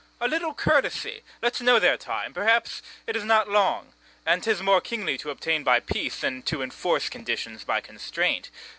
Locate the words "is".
3.15-3.23